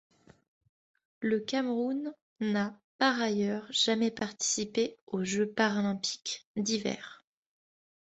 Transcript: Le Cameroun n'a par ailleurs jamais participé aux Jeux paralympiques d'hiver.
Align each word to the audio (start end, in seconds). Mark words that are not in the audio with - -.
Le 1.19 1.39
Cameroun 1.39 2.11
n'a 2.39 2.81
par 2.97 3.21
ailleurs 3.21 3.67
jamais 3.69 4.09
participé 4.09 4.97
aux 5.05 5.23
Jeux 5.23 5.51
paralympiques 5.51 6.47
d'hiver. 6.55 7.23